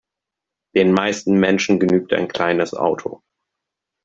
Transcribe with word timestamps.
Den 0.73 0.93
meisten 0.93 1.39
Menschen 1.39 1.79
genügt 1.79 2.11
ein 2.11 2.27
kleines 2.27 2.73
Auto. 2.73 3.21